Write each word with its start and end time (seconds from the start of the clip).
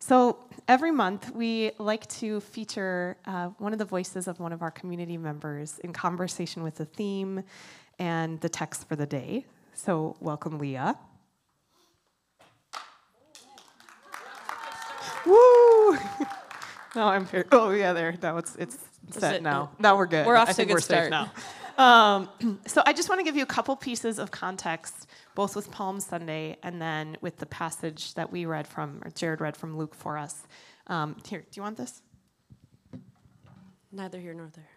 So 0.00 0.38
every 0.68 0.90
month, 0.90 1.34
we 1.34 1.72
like 1.78 2.06
to 2.08 2.40
feature 2.40 3.16
uh, 3.26 3.48
one 3.58 3.72
of 3.72 3.78
the 3.78 3.84
voices 3.84 4.28
of 4.28 4.38
one 4.40 4.52
of 4.52 4.62
our 4.62 4.70
community 4.70 5.16
members 5.18 5.78
in 5.80 5.92
conversation 5.92 6.62
with 6.62 6.76
the 6.76 6.84
theme 6.84 7.42
and 7.98 8.40
the 8.40 8.48
text 8.48 8.88
for 8.88 8.96
the 8.96 9.06
day. 9.06 9.44
So, 9.74 10.16
welcome, 10.20 10.58
Leah. 10.58 10.96
Woo! 15.26 15.92
no, 16.96 17.08
I'm 17.08 17.26
here. 17.26 17.46
Oh, 17.52 17.70
yeah, 17.70 17.92
there. 17.92 18.16
Now 18.22 18.38
it's 18.38 18.56
it's 18.56 18.78
set 19.10 19.36
it- 19.36 19.42
now. 19.42 19.72
Now 19.78 19.96
we're 19.96 20.06
good. 20.06 20.26
We're 20.26 20.36
off 20.36 20.48
I 20.48 20.52
to 20.52 20.62
a 20.62 20.64
good 20.64 20.74
we're 20.74 20.80
start. 20.80 21.10
now. 21.10 21.30
Um, 21.76 22.28
so 22.66 22.82
I 22.86 22.92
just 22.92 23.08
want 23.08 23.20
to 23.20 23.24
give 23.24 23.36
you 23.36 23.42
a 23.42 23.46
couple 23.46 23.74
pieces 23.76 24.18
of 24.18 24.30
context, 24.30 25.06
both 25.38 25.54
with 25.54 25.70
Palm 25.70 26.00
Sunday 26.00 26.56
and 26.64 26.82
then 26.82 27.16
with 27.20 27.36
the 27.36 27.46
passage 27.46 28.12
that 28.14 28.32
we 28.32 28.44
read 28.44 28.66
from, 28.66 29.00
or 29.04 29.10
Jared 29.12 29.40
read 29.40 29.56
from 29.56 29.78
Luke 29.78 29.94
for 29.94 30.18
us. 30.18 30.42
Um, 30.88 31.14
here, 31.28 31.42
do 31.42 31.46
you 31.52 31.62
want 31.62 31.76
this? 31.76 32.02
Neither 33.92 34.18
here 34.18 34.34
nor 34.34 34.50
there. 34.52 34.68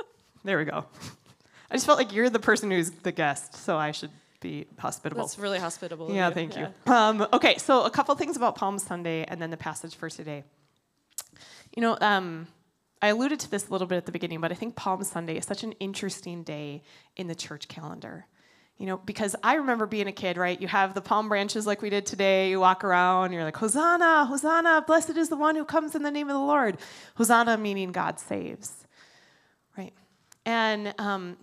There 0.42 0.58
we 0.58 0.64
go. 0.64 0.84
I 1.70 1.74
just 1.74 1.86
felt 1.86 1.96
like 1.96 2.12
you're 2.12 2.28
the 2.28 2.40
person 2.40 2.72
who's 2.72 2.90
the 2.90 3.12
guest, 3.12 3.54
so 3.54 3.76
I 3.76 3.92
should 3.92 4.10
be 4.40 4.66
hospitable. 4.76 5.22
That's 5.22 5.38
really 5.38 5.60
hospitable. 5.60 6.12
Yeah, 6.12 6.26
you. 6.26 6.34
thank 6.34 6.56
you. 6.56 6.66
Um, 6.92 7.24
okay, 7.32 7.56
so 7.56 7.84
a 7.84 7.90
couple 7.90 8.12
things 8.16 8.36
about 8.36 8.56
Palm 8.56 8.80
Sunday 8.80 9.24
and 9.28 9.40
then 9.40 9.50
the 9.50 9.56
passage 9.56 9.94
for 9.94 10.10
today. 10.10 10.42
You 11.76 11.82
know, 11.82 11.96
um, 12.00 12.48
I 13.04 13.08
alluded 13.08 13.38
to 13.40 13.50
this 13.50 13.68
a 13.68 13.70
little 13.70 13.86
bit 13.86 13.96
at 13.96 14.06
the 14.06 14.12
beginning, 14.12 14.40
but 14.40 14.50
I 14.50 14.54
think 14.54 14.76
Palm 14.76 15.04
Sunday 15.04 15.36
is 15.36 15.44
such 15.44 15.62
an 15.62 15.72
interesting 15.72 16.42
day 16.42 16.82
in 17.16 17.26
the 17.26 17.34
church 17.34 17.68
calendar. 17.68 18.24
You 18.78 18.86
know, 18.86 18.96
because 18.96 19.36
I 19.42 19.56
remember 19.56 19.84
being 19.84 20.06
a 20.06 20.12
kid, 20.12 20.38
right? 20.38 20.58
You 20.58 20.68
have 20.68 20.94
the 20.94 21.02
palm 21.02 21.28
branches 21.28 21.66
like 21.66 21.82
we 21.82 21.90
did 21.90 22.06
today. 22.06 22.48
You 22.48 22.60
walk 22.60 22.82
around, 22.82 23.32
you're 23.32 23.44
like, 23.44 23.58
Hosanna, 23.58 24.24
Hosanna, 24.24 24.84
blessed 24.86 25.18
is 25.18 25.28
the 25.28 25.36
one 25.36 25.54
who 25.54 25.66
comes 25.66 25.94
in 25.94 26.02
the 26.02 26.10
name 26.10 26.30
of 26.30 26.32
the 26.32 26.40
Lord. 26.40 26.78
Hosanna 27.16 27.58
meaning 27.58 27.92
God 27.92 28.18
saves, 28.18 28.72
right? 29.76 29.92
And 30.46 30.94
um, 30.96 31.36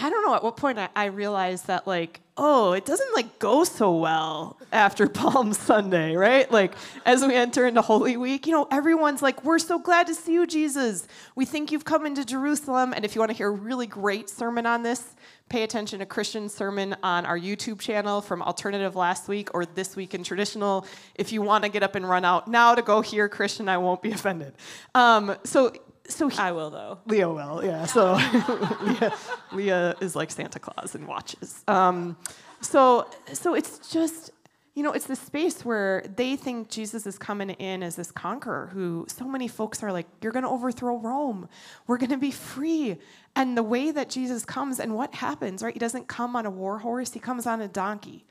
I 0.00 0.10
don't 0.10 0.24
know 0.24 0.34
at 0.34 0.44
what 0.44 0.56
point 0.56 0.78
I, 0.78 0.88
I 0.94 1.06
realized 1.06 1.66
that 1.66 1.84
like, 1.84 2.20
oh, 2.36 2.72
it 2.72 2.84
doesn't 2.84 3.14
like 3.14 3.40
go 3.40 3.64
so 3.64 3.96
well 3.96 4.56
after 4.70 5.08
Palm 5.08 5.52
Sunday, 5.52 6.14
right? 6.14 6.50
Like 6.52 6.74
as 7.04 7.24
we 7.24 7.34
enter 7.34 7.66
into 7.66 7.82
Holy 7.82 8.16
Week, 8.16 8.46
you 8.46 8.52
know, 8.52 8.68
everyone's 8.70 9.22
like, 9.22 9.42
we're 9.42 9.58
so 9.58 9.80
glad 9.80 10.06
to 10.06 10.14
see 10.14 10.34
you, 10.34 10.46
Jesus. 10.46 11.08
We 11.34 11.44
think 11.44 11.72
you've 11.72 11.84
come 11.84 12.06
into 12.06 12.24
Jerusalem. 12.24 12.92
And 12.94 13.04
if 13.04 13.16
you 13.16 13.20
want 13.20 13.32
to 13.32 13.36
hear 13.36 13.48
a 13.48 13.50
really 13.50 13.88
great 13.88 14.30
sermon 14.30 14.66
on 14.66 14.84
this, 14.84 15.16
pay 15.48 15.64
attention 15.64 15.98
to 15.98 16.06
Christian 16.06 16.48
sermon 16.48 16.94
on 17.02 17.26
our 17.26 17.38
YouTube 17.38 17.80
channel 17.80 18.20
from 18.20 18.40
Alternative 18.40 18.94
last 18.94 19.26
week 19.26 19.52
or 19.52 19.66
this 19.66 19.96
week 19.96 20.14
in 20.14 20.22
traditional. 20.22 20.86
If 21.16 21.32
you 21.32 21.42
want 21.42 21.64
to 21.64 21.70
get 21.70 21.82
up 21.82 21.96
and 21.96 22.08
run 22.08 22.24
out 22.24 22.46
now 22.46 22.76
to 22.76 22.82
go 22.82 23.00
hear 23.00 23.28
Christian, 23.28 23.68
I 23.68 23.78
won't 23.78 24.00
be 24.00 24.12
offended. 24.12 24.54
Um, 24.94 25.34
so 25.42 25.72
so 26.08 26.28
he- 26.28 26.38
I 26.38 26.52
will 26.52 26.70
though. 26.70 26.98
Leo 27.06 27.34
will, 27.34 27.64
yeah. 27.64 27.86
So 27.86 28.14
Leah, 28.82 29.14
Leah 29.52 29.96
is 30.00 30.16
like 30.16 30.30
Santa 30.30 30.58
Claus 30.58 30.94
and 30.94 31.06
watches. 31.06 31.62
Um, 31.68 32.16
so, 32.60 33.08
so 33.32 33.54
it's 33.54 33.90
just, 33.90 34.30
you 34.74 34.82
know, 34.82 34.92
it's 34.92 35.06
this 35.06 35.20
space 35.20 35.64
where 35.64 36.04
they 36.16 36.36
think 36.36 36.70
Jesus 36.70 37.06
is 37.06 37.18
coming 37.18 37.50
in 37.50 37.82
as 37.82 37.96
this 37.96 38.10
conqueror 38.10 38.70
who 38.72 39.06
so 39.08 39.26
many 39.26 39.48
folks 39.48 39.82
are 39.82 39.92
like, 39.92 40.06
you're 40.22 40.32
going 40.32 40.44
to 40.44 40.48
overthrow 40.48 40.96
Rome. 40.98 41.48
We're 41.86 41.98
going 41.98 42.10
to 42.10 42.18
be 42.18 42.30
free. 42.30 42.96
And 43.36 43.56
the 43.56 43.62
way 43.62 43.90
that 43.90 44.08
Jesus 44.08 44.44
comes 44.44 44.80
and 44.80 44.94
what 44.94 45.14
happens, 45.14 45.62
right? 45.62 45.72
He 45.72 45.78
doesn't 45.78 46.08
come 46.08 46.34
on 46.36 46.46
a 46.46 46.50
war 46.50 46.78
horse, 46.78 47.12
he 47.12 47.20
comes 47.20 47.46
on 47.46 47.60
a 47.60 47.68
donkey. 47.68 48.24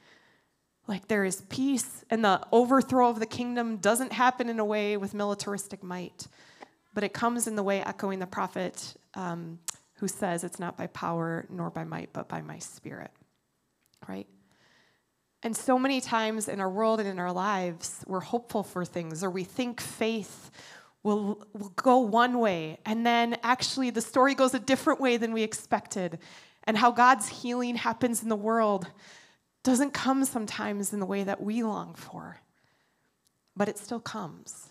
Like 0.87 1.09
there 1.09 1.25
is 1.25 1.41
peace, 1.49 2.05
and 2.09 2.23
the 2.23 2.39
overthrow 2.53 3.09
of 3.09 3.19
the 3.19 3.25
kingdom 3.25 3.75
doesn't 3.75 4.13
happen 4.13 4.47
in 4.47 4.57
a 4.57 4.63
way 4.63 4.95
with 4.95 5.13
militaristic 5.13 5.83
might 5.83 6.27
but 6.97 7.03
it 7.03 7.13
comes 7.13 7.45
in 7.45 7.55
the 7.55 7.61
way 7.61 7.79
echoing 7.83 8.17
the 8.17 8.25
prophet 8.25 8.95
um, 9.13 9.59
who 9.97 10.07
says 10.07 10.43
it's 10.43 10.57
not 10.57 10.75
by 10.75 10.87
power 10.87 11.45
nor 11.47 11.69
by 11.69 11.83
might 11.83 12.11
but 12.11 12.27
by 12.27 12.41
my 12.41 12.57
spirit 12.57 13.11
right? 14.07 14.25
And 15.43 15.55
so 15.55 15.77
many 15.77 16.01
times 16.01 16.47
in 16.47 16.59
our 16.59 16.69
world 16.71 16.99
and 16.99 17.07
in 17.07 17.19
our 17.19 17.31
lives 17.31 18.03
we're 18.07 18.19
hopeful 18.19 18.63
for 18.63 18.83
things 18.83 19.23
or 19.23 19.29
we 19.29 19.43
think 19.43 19.79
faith 19.79 20.49
will, 21.03 21.45
will 21.53 21.69
go 21.75 21.99
one 21.99 22.39
way. 22.39 22.79
And 22.83 23.05
then 23.05 23.37
actually 23.43 23.91
the 23.91 24.01
story 24.01 24.33
goes 24.33 24.55
a 24.55 24.59
different 24.59 24.99
way 24.99 25.17
than 25.17 25.33
we 25.33 25.43
expected. 25.43 26.17
And 26.63 26.75
how 26.75 26.89
god's 26.89 27.27
healing 27.27 27.75
happens 27.75 28.23
in 28.23 28.29
the 28.29 28.35
world 28.35 28.87
doesn't 29.63 29.93
come 29.93 30.25
sometimes 30.25 30.93
in 30.93 30.99
the 30.99 31.05
way 31.05 31.23
that 31.23 31.43
we 31.43 31.61
long 31.61 31.93
for 31.93 32.39
but 33.55 33.69
it 33.69 33.77
still 33.77 33.99
comes 33.99 34.69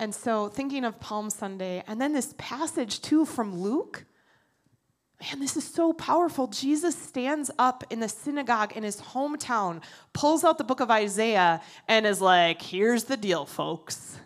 and 0.00 0.14
so, 0.14 0.48
thinking 0.48 0.86
of 0.86 0.98
Palm 0.98 1.28
Sunday, 1.28 1.84
and 1.86 2.00
then 2.00 2.14
this 2.14 2.34
passage 2.38 3.02
too 3.02 3.26
from 3.26 3.60
Luke, 3.60 4.06
man, 5.20 5.40
this 5.40 5.58
is 5.58 5.64
so 5.64 5.92
powerful. 5.92 6.46
Jesus 6.46 6.96
stands 6.96 7.50
up 7.58 7.84
in 7.90 8.00
the 8.00 8.08
synagogue 8.08 8.72
in 8.74 8.82
his 8.82 8.98
hometown, 8.98 9.82
pulls 10.14 10.42
out 10.42 10.56
the 10.56 10.64
book 10.64 10.80
of 10.80 10.90
Isaiah, 10.90 11.60
and 11.86 12.06
is 12.06 12.22
like, 12.22 12.62
Here's 12.62 13.04
the 13.04 13.16
deal, 13.18 13.44
folks. 13.44 14.18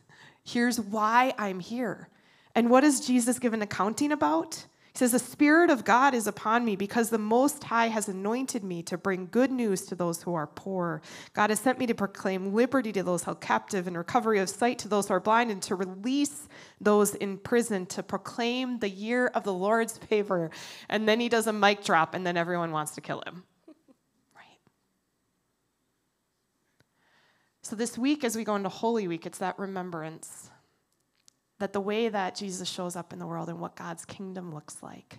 Here's 0.44 0.78
why 0.78 1.34
I'm 1.38 1.58
here. 1.58 2.08
And 2.54 2.70
what 2.70 2.84
is 2.84 3.04
Jesus 3.04 3.40
give 3.40 3.52
an 3.52 3.62
accounting 3.62 4.12
about? 4.12 4.66
He 4.94 4.98
says, 4.98 5.10
The 5.10 5.18
Spirit 5.18 5.70
of 5.70 5.84
God 5.84 6.14
is 6.14 6.28
upon 6.28 6.64
me 6.64 6.76
because 6.76 7.10
the 7.10 7.18
Most 7.18 7.64
High 7.64 7.88
has 7.88 8.08
anointed 8.08 8.62
me 8.62 8.80
to 8.84 8.96
bring 8.96 9.26
good 9.26 9.50
news 9.50 9.86
to 9.86 9.96
those 9.96 10.22
who 10.22 10.34
are 10.34 10.46
poor. 10.46 11.02
God 11.32 11.50
has 11.50 11.58
sent 11.58 11.80
me 11.80 11.86
to 11.86 11.94
proclaim 11.94 12.54
liberty 12.54 12.92
to 12.92 13.02
those 13.02 13.24
held 13.24 13.40
captive 13.40 13.88
and 13.88 13.98
recovery 13.98 14.38
of 14.38 14.48
sight 14.48 14.78
to 14.80 14.88
those 14.88 15.08
who 15.08 15.14
are 15.14 15.20
blind 15.20 15.50
and 15.50 15.60
to 15.62 15.74
release 15.74 16.48
those 16.80 17.16
in 17.16 17.38
prison, 17.38 17.86
to 17.86 18.04
proclaim 18.04 18.78
the 18.78 18.88
year 18.88 19.26
of 19.26 19.42
the 19.42 19.52
Lord's 19.52 19.98
favor. 19.98 20.52
And 20.88 21.08
then 21.08 21.18
he 21.18 21.28
does 21.28 21.48
a 21.48 21.52
mic 21.52 21.82
drop, 21.82 22.14
and 22.14 22.24
then 22.24 22.36
everyone 22.36 22.70
wants 22.70 22.94
to 22.94 23.00
kill 23.00 23.20
him. 23.26 23.42
Right? 24.36 24.60
So, 27.62 27.74
this 27.74 27.98
week, 27.98 28.22
as 28.22 28.36
we 28.36 28.44
go 28.44 28.54
into 28.54 28.68
Holy 28.68 29.08
Week, 29.08 29.26
it's 29.26 29.38
that 29.38 29.58
remembrance 29.58 30.50
that 31.58 31.72
the 31.72 31.80
way 31.80 32.08
that 32.08 32.34
Jesus 32.34 32.68
shows 32.68 32.96
up 32.96 33.12
in 33.12 33.18
the 33.18 33.26
world 33.26 33.48
and 33.48 33.60
what 33.60 33.76
God's 33.76 34.04
kingdom 34.04 34.54
looks 34.54 34.82
like 34.82 35.18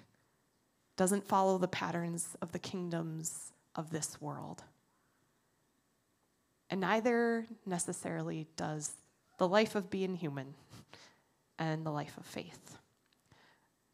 doesn't 0.97 1.28
follow 1.28 1.57
the 1.57 1.68
patterns 1.68 2.35
of 2.41 2.51
the 2.51 2.59
kingdoms 2.59 3.51
of 3.75 3.90
this 3.90 4.19
world. 4.22 4.63
And 6.69 6.81
neither 6.81 7.45
necessarily 7.66 8.47
does 8.56 8.94
the 9.38 9.47
life 9.47 9.75
of 9.75 9.90
being 9.90 10.16
human 10.16 10.53
and 11.59 11.85
the 11.85 11.91
life 11.91 12.18
of 12.18 12.25
faith. 12.25 12.78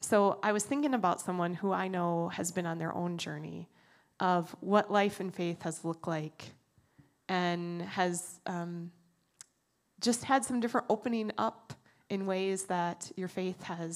So 0.02 0.40
I 0.42 0.52
was 0.52 0.64
thinking 0.64 0.94
about 0.94 1.22
someone 1.22 1.54
who 1.54 1.72
I 1.72 1.88
know 1.88 2.30
has 2.30 2.52
been 2.52 2.66
on 2.66 2.80
their 2.80 2.94
own 2.94 3.18
journey 3.18 3.70
of 4.20 4.56
what 4.60 4.92
life 4.92 5.20
and 5.20 5.34
faith 5.34 5.62
has 5.64 5.86
looked 5.86 6.08
like 6.08 6.52
and 7.30 7.82
has 7.84 8.40
um, 8.46 8.92
just 10.00 10.24
had 10.24 10.44
some 10.44 10.60
different 10.60 10.88
opening 10.90 11.32
up 11.38 11.74
in 12.12 12.26
ways 12.26 12.60
that 12.76 13.00
your 13.16 13.30
faith 13.40 13.62
has 13.64 13.94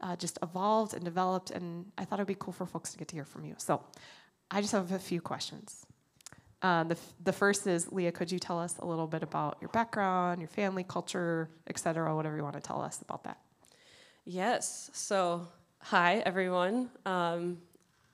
uh, 0.00 0.16
just 0.16 0.38
evolved 0.42 0.94
and 0.96 1.04
developed. 1.04 1.50
And 1.56 1.66
I 2.00 2.04
thought 2.04 2.18
it 2.18 2.22
would 2.22 2.36
be 2.36 2.42
cool 2.44 2.54
for 2.60 2.66
folks 2.66 2.90
to 2.92 2.98
get 2.98 3.08
to 3.08 3.16
hear 3.16 3.28
from 3.34 3.44
you. 3.44 3.54
So 3.58 3.72
I 4.50 4.60
just 4.60 4.72
have 4.72 4.90
a 4.92 4.98
few 4.98 5.20
questions. 5.20 5.86
Uh, 6.62 6.84
the, 6.84 6.96
f- 7.02 7.12
the 7.28 7.32
first 7.32 7.66
is 7.66 7.92
Leah, 7.92 8.12
could 8.12 8.30
you 8.32 8.38
tell 8.38 8.58
us 8.58 8.74
a 8.78 8.86
little 8.86 9.06
bit 9.06 9.22
about 9.22 9.58
your 9.60 9.70
background, 9.70 10.40
your 10.40 10.48
family, 10.48 10.84
culture, 10.84 11.48
et 11.66 11.78
cetera, 11.78 12.14
whatever 12.16 12.36
you 12.36 12.42
want 12.42 12.56
to 12.56 12.66
tell 12.70 12.80
us 12.80 13.00
about 13.02 13.24
that? 13.24 13.38
Yes. 14.24 14.90
So, 14.92 15.46
hi 15.82 16.22
everyone. 16.26 16.90
Um, 17.06 17.58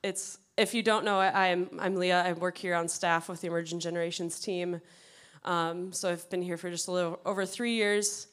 it's 0.03 0.39
if 0.57 0.75
you 0.75 0.83
don't 0.83 1.05
know, 1.05 1.19
I, 1.19 1.49
I'm 1.49 1.69
I'm 1.79 1.97
Leah. 1.97 2.23
I 2.29 2.33
work 2.33 2.57
here 2.59 2.75
on 2.75 2.89
staff 2.89 3.29
with 3.29 3.41
the 3.41 3.49
Emerging 3.49 3.81
Generations 3.81 4.39
team. 4.41 4.81
Um, 5.45 5.93
so 5.93 6.11
I've 6.11 6.29
been 6.31 6.43
here 6.43 6.57
for 6.57 6.71
just 6.71 6.89
a 6.89 6.93
little 6.93 7.19
over 7.25 7.45
three 7.47 7.75
years. 7.75 8.29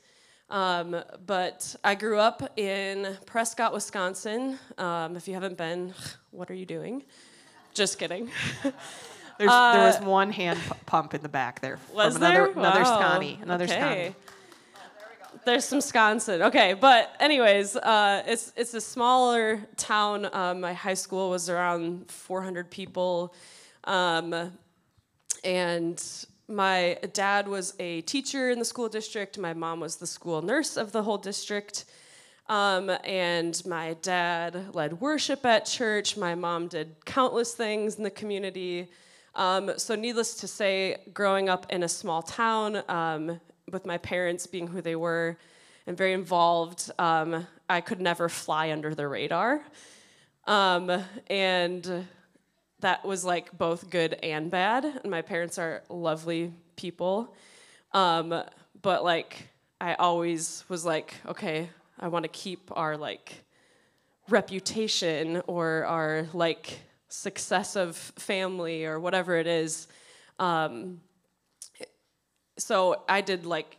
Um, 0.49 1.01
but 1.25 1.75
I 1.83 1.95
grew 1.95 2.19
up 2.19 2.57
in 2.57 3.17
Prescott, 3.25 3.73
Wisconsin. 3.73 4.59
Um, 4.77 5.15
if 5.15 5.27
you 5.27 5.33
haven't 5.33 5.57
been, 5.57 5.93
what 6.31 6.51
are 6.51 6.55
you 6.55 6.65
doing? 6.65 7.03
Just 7.73 7.97
kidding. 7.97 8.29
There's, 9.39 9.49
there 9.49 9.87
was 9.87 9.99
one 10.01 10.31
hand 10.31 10.59
pu- 10.67 10.75
pump 10.85 11.15
in 11.15 11.21
the 11.23 11.29
back 11.29 11.59
there 11.59 11.79
Was 11.91 12.13
from 12.13 12.23
another, 12.23 12.45
there? 12.45 12.51
another 12.51 12.83
Wow. 12.83 12.99
Scotty. 12.99 13.39
Another 13.41 13.63
okay. 13.65 13.73
Scotty. 13.79 14.15
There's 15.45 15.65
some 15.65 15.77
Wisconsin. 15.79 16.43
Okay, 16.43 16.73
but 16.73 17.13
anyways, 17.19 17.75
uh, 17.75 18.23
it's 18.27 18.53
it's 18.55 18.73
a 18.75 18.79
smaller 18.79 19.59
town. 19.75 20.29
Um, 20.33 20.61
my 20.61 20.73
high 20.73 20.93
school 20.93 21.31
was 21.31 21.49
around 21.49 22.09
400 22.09 22.69
people, 22.69 23.33
um, 23.85 24.53
and 25.43 26.25
my 26.53 26.97
dad 27.13 27.47
was 27.47 27.73
a 27.79 28.01
teacher 28.01 28.49
in 28.49 28.59
the 28.59 28.65
school 28.65 28.87
district. 28.87 29.37
My 29.37 29.53
mom 29.53 29.79
was 29.79 29.97
the 29.97 30.07
school 30.07 30.41
nurse 30.41 30.77
of 30.77 30.91
the 30.91 31.03
whole 31.03 31.17
district. 31.17 31.85
Um, 32.47 32.91
and 33.03 33.61
my 33.65 33.95
dad 34.01 34.75
led 34.75 34.99
worship 34.99 35.45
at 35.45 35.65
church. 35.65 36.17
My 36.17 36.35
mom 36.35 36.67
did 36.67 36.95
countless 37.05 37.53
things 37.53 37.95
in 37.95 38.03
the 38.03 38.11
community. 38.11 38.89
Um, 39.35 39.71
so, 39.77 39.95
needless 39.95 40.35
to 40.35 40.47
say, 40.47 40.97
growing 41.13 41.49
up 41.49 41.65
in 41.71 41.83
a 41.83 41.89
small 41.89 42.21
town 42.21 42.83
um, 42.87 43.39
with 43.71 43.85
my 43.85 43.97
parents 43.97 44.45
being 44.45 44.67
who 44.67 44.81
they 44.81 44.95
were 44.95 45.37
and 45.87 45.97
very 45.97 46.13
involved, 46.13 46.91
um, 46.99 47.47
I 47.69 47.81
could 47.81 47.99
never 47.99 48.29
fly 48.29 48.71
under 48.71 48.93
the 48.93 49.07
radar. 49.07 49.61
Um, 50.45 51.03
and 51.27 52.05
that 52.83 53.05
was 53.05 53.23
like 53.25 53.57
both 53.57 53.89
good 53.89 54.13
and 54.21 54.51
bad. 54.51 54.85
And 54.85 55.09
my 55.09 55.21
parents 55.21 55.57
are 55.57 55.83
lovely 55.89 56.53
people. 56.75 57.33
Um, 57.93 58.43
but 58.81 59.03
like, 59.03 59.47
I 59.79 59.95
always 59.95 60.63
was 60.67 60.85
like, 60.85 61.15
okay, 61.25 61.69
I 61.99 62.09
want 62.09 62.23
to 62.23 62.29
keep 62.29 62.71
our 62.73 62.97
like 62.97 63.45
reputation 64.29 65.41
or 65.47 65.85
our 65.85 66.27
like 66.33 66.79
success 67.07 67.75
of 67.75 67.95
family 67.95 68.85
or 68.85 68.99
whatever 68.99 69.37
it 69.37 69.47
is. 69.47 69.87
Um, 70.39 70.99
so 72.57 73.03
I 73.07 73.21
did 73.21 73.45
like 73.45 73.77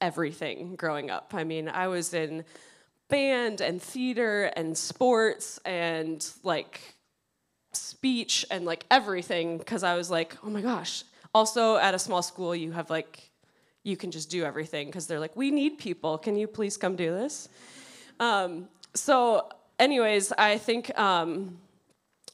everything 0.00 0.76
growing 0.76 1.10
up. 1.10 1.32
I 1.34 1.44
mean, 1.44 1.68
I 1.68 1.88
was 1.88 2.12
in 2.12 2.44
band 3.08 3.60
and 3.60 3.80
theater 3.80 4.44
and 4.56 4.76
sports 4.76 5.58
and 5.64 6.26
like 6.42 6.93
speech 7.76 8.44
and 8.50 8.64
like 8.64 8.84
everything 8.90 9.58
because 9.58 9.82
I 9.82 9.96
was 9.96 10.10
like, 10.10 10.36
oh 10.44 10.50
my 10.50 10.60
gosh. 10.60 11.04
Also, 11.34 11.76
at 11.76 11.94
a 11.94 11.98
small 11.98 12.22
school, 12.22 12.54
you 12.54 12.72
have 12.72 12.90
like, 12.90 13.30
you 13.82 13.96
can 13.96 14.10
just 14.10 14.30
do 14.30 14.44
everything 14.44 14.86
because 14.86 15.06
they're 15.06 15.20
like, 15.20 15.36
we 15.36 15.50
need 15.50 15.78
people. 15.78 16.16
Can 16.18 16.36
you 16.36 16.46
please 16.46 16.76
come 16.76 16.96
do 16.96 17.10
this? 17.10 17.48
Um, 18.20 18.68
so, 18.94 19.48
anyways, 19.78 20.32
I 20.32 20.58
think 20.58 20.96
um, 20.98 21.58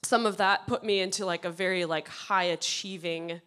some 0.03 0.27
of 0.27 0.37
that 0.37 0.67
put 0.67 0.85
me 0.85 1.01
into 1.01 1.25
like 1.25 1.45
a 1.45 1.51
very 1.51 1.85
like 1.85 2.09
high 2.09 2.45
achieving 2.45 3.41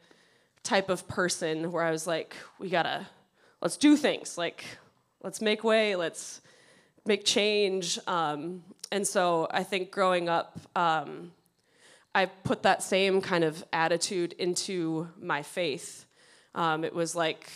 type 0.63 0.89
of 0.89 1.07
person 1.07 1.72
where 1.72 1.84
I 1.84 1.92
was 1.92 2.07
like, 2.07 2.36
we 2.57 2.69
gotta, 2.69 3.06
let's 3.62 3.78
do 3.78 3.96
things. 3.96 4.38
Like, 4.38 4.63
let's 5.24 5.42
make 5.42 5.63
way. 5.63 5.96
Let's 5.96 6.42
make 7.06 7.25
change. 7.25 8.00
Um, 8.07 8.63
and 8.92 9.07
so 9.07 9.48
I 9.51 9.63
think 9.63 9.92
growing 9.92 10.30
up, 10.30 10.60
um, 10.75 11.31
I 12.15 12.25
put 12.25 12.63
that 12.63 12.83
same 12.83 13.21
kind 13.21 13.44
of 13.44 13.63
attitude 13.74 14.33
into 14.33 15.07
my 15.19 15.42
faith. 15.42 16.06
Um, 16.54 16.83
it 16.83 16.94
was 16.94 17.15
like 17.15 17.50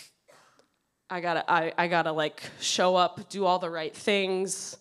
I 1.09 1.21
gotta, 1.21 1.49
I, 1.49 1.71
I 1.77 1.87
gotta 1.87 2.11
like 2.11 2.43
show 2.59 2.95
up, 2.95 3.29
do 3.29 3.45
all 3.45 3.59
the 3.59 3.69
right 3.69 3.95
things, 3.95 4.77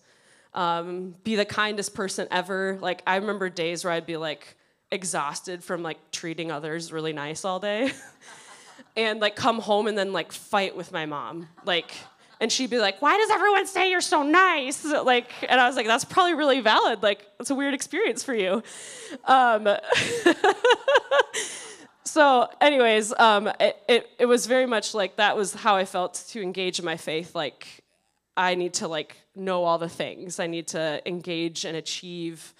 um, 0.53 1.15
be 1.23 1.35
the 1.35 1.45
kindest 1.45 1.93
person 1.93 2.27
ever. 2.31 2.77
Like 2.81 3.01
I 3.07 3.15
remember 3.15 3.49
days 3.49 3.85
where 3.85 3.93
I'd 3.93 4.05
be 4.05 4.17
like 4.17 4.57
exhausted 4.91 5.63
from 5.63 5.83
like 5.83 6.11
treating 6.11 6.51
others 6.51 6.91
really 6.91 7.13
nice 7.13 7.45
all 7.45 7.59
day, 7.59 7.91
and 8.97 9.21
like 9.21 9.37
come 9.37 9.59
home 9.59 9.87
and 9.87 9.97
then 9.97 10.11
like 10.11 10.33
fight 10.33 10.75
with 10.75 10.91
my 10.91 11.05
mom, 11.05 11.47
like 11.63 11.93
and 12.39 12.51
she'd 12.51 12.69
be 12.69 12.79
like, 12.79 13.01
"Why 13.01 13.17
does 13.17 13.29
everyone 13.29 13.65
say 13.67 13.89
you're 13.89 14.01
so 14.01 14.23
nice?" 14.23 14.83
Like, 14.85 15.31
and 15.47 15.59
I 15.59 15.67
was 15.67 15.75
like, 15.75 15.87
"That's 15.87 16.05
probably 16.05 16.33
really 16.33 16.59
valid. 16.59 17.03
Like, 17.03 17.25
it's 17.39 17.49
a 17.49 17.55
weird 17.55 17.73
experience 17.73 18.23
for 18.23 18.33
you." 18.33 18.63
Um, 19.25 19.67
so, 22.03 22.49
anyways, 22.61 23.13
um, 23.17 23.47
it, 23.59 23.77
it 23.87 24.09
it 24.19 24.25
was 24.25 24.45
very 24.45 24.65
much 24.65 24.93
like 24.93 25.17
that 25.17 25.35
was 25.35 25.53
how 25.53 25.75
I 25.75 25.85
felt 25.85 26.25
to 26.29 26.41
engage 26.41 26.79
in 26.79 26.85
my 26.85 26.97
faith. 26.97 27.33
Like, 27.35 27.83
I 28.35 28.55
need 28.55 28.73
to 28.75 28.87
like 28.87 29.17
know 29.35 29.63
all 29.63 29.77
the 29.77 29.89
things. 29.89 30.39
I 30.39 30.47
need 30.47 30.67
to 30.69 31.01
engage 31.07 31.65
and 31.65 31.75
achieve. 31.75 32.53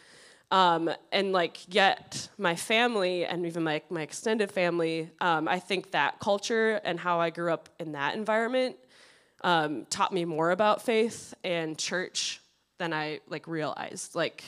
Um, 0.50 0.89
and 1.12 1.33
like 1.33 1.57
yet 1.68 2.29
my 2.38 2.56
family 2.56 3.25
and 3.25 3.45
even 3.45 3.63
my, 3.63 3.81
my 3.89 4.01
extended 4.01 4.50
family 4.50 5.09
um, 5.19 5.45
i 5.45 5.59
think 5.59 5.91
that 5.91 6.21
culture 6.21 6.79
and 6.85 6.97
how 6.97 7.19
i 7.19 7.29
grew 7.29 7.51
up 7.51 7.68
in 7.79 7.91
that 7.91 8.15
environment 8.15 8.77
um, 9.47 9.85
taught 9.89 10.11
me 10.11 10.25
more 10.25 10.51
about 10.51 10.81
faith 10.81 11.33
and 11.41 11.77
church 11.77 12.41
than 12.79 12.91
I 12.91 13.21
like 13.29 13.47
realized. 13.47 14.13
Like 14.13 14.44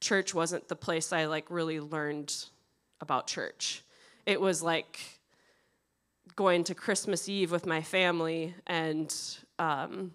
church 0.00 0.32
wasn't 0.32 0.66
the 0.66 0.76
place 0.76 1.12
I 1.12 1.26
like 1.26 1.44
really 1.50 1.78
learned 1.78 2.34
about 3.02 3.26
church. 3.26 3.82
It 4.24 4.40
was 4.40 4.62
like 4.62 4.98
going 6.36 6.64
to 6.64 6.74
Christmas 6.74 7.28
Eve 7.28 7.52
with 7.52 7.66
my 7.66 7.82
family 7.82 8.54
and 8.66 9.14
um, 9.58 10.12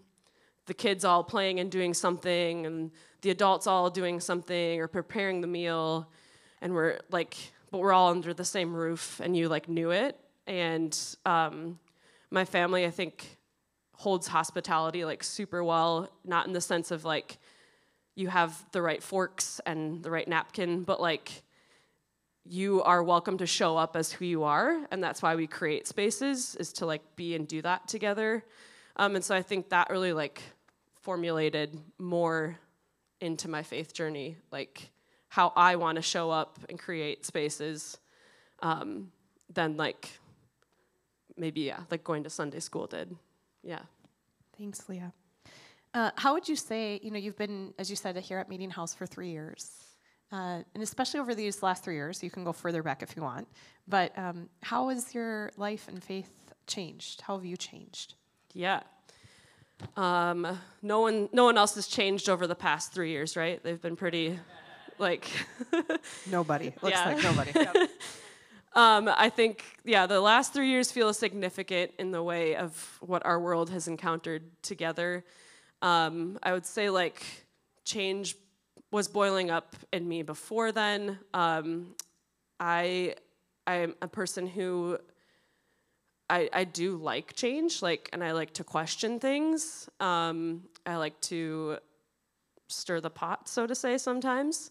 the 0.65 0.73
kids 0.73 1.05
all 1.05 1.23
playing 1.23 1.59
and 1.59 1.69
doing 1.69 1.93
something 1.93 2.65
and 2.65 2.89
the 3.21 3.29
adults 3.29 3.67
all 3.67 3.91
doing 3.91 4.19
something 4.19 4.81
or 4.81 4.87
preparing 4.87 5.39
the 5.39 5.47
meal 5.47 6.09
and 6.63 6.73
we're 6.73 6.99
like 7.11 7.37
but 7.69 7.77
we're 7.77 7.93
all 7.93 8.09
under 8.09 8.33
the 8.33 8.43
same 8.43 8.73
roof 8.73 9.21
and 9.23 9.37
you 9.37 9.47
like 9.47 9.69
knew 9.69 9.91
it 9.91 10.17
and 10.47 10.97
um, 11.25 11.77
my 12.31 12.43
family 12.43 12.85
i 12.85 12.89
think 12.89 13.38
holds 13.99 14.27
hospitality 14.27 15.03
like 15.03 15.21
super 15.21 15.61
well, 15.61 16.09
not 16.23 16.47
in 16.47 16.53
the 16.53 16.61
sense 16.61 16.89
of 16.89 17.03
like 17.03 17.37
you 18.15 18.29
have 18.29 18.65
the 18.71 18.81
right 18.81 19.03
forks 19.03 19.59
and 19.65 20.01
the 20.01 20.09
right 20.09 20.25
napkin, 20.25 20.83
but 20.83 21.01
like 21.01 21.43
you 22.45 22.81
are 22.83 23.03
welcome 23.03 23.37
to 23.37 23.45
show 23.45 23.75
up 23.75 23.97
as 23.97 24.09
who 24.13 24.23
you 24.23 24.45
are, 24.45 24.87
and 24.89 25.03
that's 25.03 25.21
why 25.21 25.35
we 25.35 25.47
create 25.47 25.85
spaces 25.85 26.55
is 26.55 26.71
to 26.71 26.85
like 26.85 27.01
be 27.17 27.35
and 27.35 27.45
do 27.45 27.61
that 27.61 27.89
together. 27.89 28.45
Um, 28.95 29.15
and 29.15 29.23
so 29.23 29.35
I 29.35 29.41
think 29.41 29.67
that 29.69 29.89
really 29.89 30.13
like 30.13 30.41
formulated 31.01 31.77
more 31.97 32.57
into 33.19 33.49
my 33.49 33.63
faith 33.63 33.93
journey, 33.93 34.37
like 34.49 34.91
how 35.27 35.51
I 35.57 35.75
want 35.75 35.97
to 35.97 36.01
show 36.01 36.31
up 36.31 36.57
and 36.69 36.79
create 36.79 37.25
spaces, 37.25 37.97
um, 38.61 39.11
than 39.53 39.75
like 39.75 40.09
maybe 41.35 41.61
yeah, 41.61 41.81
like 41.91 42.05
going 42.05 42.23
to 42.23 42.29
Sunday 42.29 42.61
school 42.61 42.87
did. 42.87 43.13
Yeah. 43.63 43.79
Thanks, 44.57 44.87
Leah. 44.89 45.13
Uh, 45.93 46.11
how 46.15 46.33
would 46.33 46.47
you 46.47 46.55
say, 46.55 46.99
you 47.01 47.11
know, 47.11 47.17
you've 47.17 47.37
been, 47.37 47.73
as 47.79 47.89
you 47.89 47.95
said, 47.95 48.15
here 48.17 48.37
at 48.37 48.49
Meetinghouse 48.49 48.95
for 48.95 49.05
three 49.07 49.29
years, 49.31 49.71
uh, 50.31 50.61
and 50.75 50.83
especially 50.83 51.19
over 51.19 51.33
these 51.33 51.63
last 51.63 51.83
three 51.83 51.95
years, 51.95 52.21
you 52.21 52.29
can 52.29 52.43
go 52.43 52.51
further 52.53 52.83
back 52.83 53.01
if 53.01 53.15
you 53.15 53.23
want, 53.23 53.47
but 53.87 54.15
um, 54.17 54.49
how 54.61 54.89
has 54.89 55.15
your 55.15 55.51
life 55.57 55.87
and 55.87 56.03
faith 56.03 56.29
changed? 56.67 57.21
How 57.21 57.35
have 57.35 57.45
you 57.45 57.57
changed? 57.57 58.13
Yeah. 58.53 58.81
Um, 59.97 60.45
no 60.83 60.99
one, 60.99 61.29
no 61.33 61.45
one 61.45 61.57
else 61.57 61.73
has 61.75 61.87
changed 61.87 62.29
over 62.29 62.45
the 62.45 62.55
past 62.55 62.91
three 62.93 63.09
years, 63.11 63.35
right? 63.35 63.63
They've 63.63 63.81
been 63.81 63.95
pretty, 63.95 64.37
like. 64.99 65.27
nobody. 66.29 66.65
Looks 66.83 66.95
Yeah. 66.97 67.05
like 67.13 67.23
nobody. 67.23 67.51
Um, 68.73 69.09
I 69.17 69.29
think, 69.29 69.63
yeah, 69.83 70.05
the 70.05 70.21
last 70.21 70.53
three 70.53 70.69
years 70.69 70.91
feel 70.91 71.11
significant 71.13 71.91
in 71.97 72.11
the 72.11 72.21
way 72.21 72.55
of 72.55 72.97
what 73.01 73.25
our 73.25 73.39
world 73.39 73.69
has 73.71 73.87
encountered 73.87 74.43
together. 74.61 75.25
Um, 75.81 76.37
I 76.43 76.53
would 76.53 76.65
say, 76.65 76.89
like, 76.89 77.23
change 77.83 78.35
was 78.91 79.07
boiling 79.07 79.49
up 79.49 79.75
in 79.91 80.07
me 80.07 80.23
before 80.23 80.71
then. 80.71 81.17
Um, 81.33 81.95
I, 82.59 83.15
I'm 83.65 83.95
a 84.01 84.07
person 84.07 84.45
who 84.45 84.99
I, 86.29 86.49
I 86.53 86.63
do 86.63 86.97
like 86.97 87.33
change, 87.33 87.81
like, 87.81 88.09
and 88.13 88.23
I 88.23 88.33
like 88.33 88.53
to 88.53 88.63
question 88.63 89.19
things. 89.19 89.89
Um, 89.99 90.63
I 90.85 90.97
like 90.97 91.19
to 91.21 91.77
stir 92.67 93.01
the 93.01 93.09
pot, 93.09 93.47
so 93.47 93.65
to 93.65 93.73
say, 93.73 93.97
sometimes. 93.97 94.69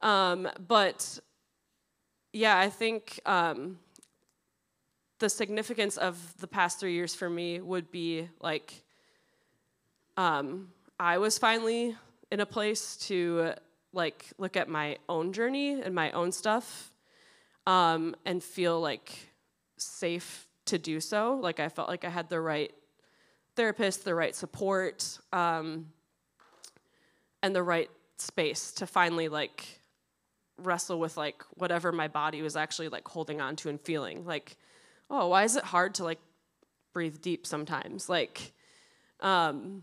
Um, 0.00 0.48
but 0.66 1.18
yeah, 2.36 2.58
I 2.58 2.68
think 2.68 3.18
um, 3.24 3.78
the 5.20 5.30
significance 5.30 5.96
of 5.96 6.18
the 6.38 6.46
past 6.46 6.78
three 6.78 6.92
years 6.92 7.14
for 7.14 7.30
me 7.30 7.60
would 7.60 7.90
be 7.90 8.28
like 8.42 8.82
um, 10.18 10.68
I 11.00 11.16
was 11.16 11.38
finally 11.38 11.96
in 12.30 12.40
a 12.40 12.46
place 12.46 12.98
to 13.08 13.54
like 13.94 14.26
look 14.36 14.54
at 14.54 14.68
my 14.68 14.98
own 15.08 15.32
journey 15.32 15.80
and 15.80 15.94
my 15.94 16.10
own 16.10 16.30
stuff 16.30 16.92
um, 17.66 18.14
and 18.26 18.42
feel 18.42 18.82
like 18.82 19.30
safe 19.78 20.46
to 20.66 20.76
do 20.76 21.00
so. 21.00 21.38
Like 21.42 21.58
I 21.58 21.70
felt 21.70 21.88
like 21.88 22.04
I 22.04 22.10
had 22.10 22.28
the 22.28 22.40
right 22.40 22.72
therapist, 23.54 24.04
the 24.04 24.14
right 24.14 24.34
support, 24.34 25.18
um, 25.32 25.86
and 27.42 27.56
the 27.56 27.62
right 27.62 27.90
space 28.18 28.72
to 28.72 28.86
finally 28.86 29.28
like 29.28 29.80
wrestle 30.58 30.98
with 30.98 31.16
like 31.16 31.42
whatever 31.50 31.92
my 31.92 32.08
body 32.08 32.42
was 32.42 32.56
actually 32.56 32.88
like 32.88 33.06
holding 33.08 33.40
on 33.40 33.56
to 33.56 33.68
and 33.68 33.80
feeling. 33.80 34.24
Like 34.24 34.56
oh 35.10 35.28
why 35.28 35.44
is 35.44 35.56
it 35.56 35.64
hard 35.64 35.94
to 35.96 36.04
like 36.04 36.20
breathe 36.92 37.20
deep 37.20 37.46
sometimes? 37.46 38.08
Like 38.08 38.52
um 39.20 39.82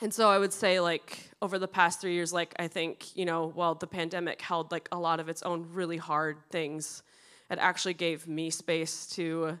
and 0.00 0.12
so 0.12 0.28
i 0.28 0.38
would 0.38 0.52
say 0.52 0.80
like 0.80 1.30
over 1.40 1.58
the 1.58 1.68
past 1.68 2.00
three 2.00 2.14
years 2.14 2.32
like 2.32 2.54
i 2.58 2.68
think 2.68 3.16
you 3.16 3.24
know 3.24 3.50
while 3.54 3.74
the 3.74 3.86
pandemic 3.86 4.40
held 4.40 4.70
like 4.72 4.88
a 4.92 4.98
lot 4.98 5.20
of 5.20 5.28
its 5.28 5.42
own 5.42 5.66
really 5.72 5.96
hard 5.96 6.36
things 6.50 7.02
it 7.50 7.58
actually 7.58 7.94
gave 7.94 8.26
me 8.26 8.50
space 8.50 9.06
to 9.06 9.58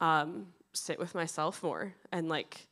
um, 0.00 0.48
sit 0.74 0.98
with 0.98 1.14
myself 1.14 1.62
more 1.62 1.94
and 2.12 2.28
like 2.28 2.66